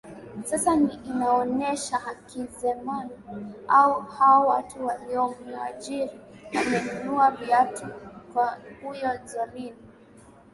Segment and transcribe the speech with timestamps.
[0.45, 0.79] Sasa
[1.09, 3.09] inaonesha Hakizemana
[3.67, 6.09] au hao watu waliomuajiri
[6.55, 7.87] wamenunua viatu
[8.33, 9.73] kwa huyo Zolin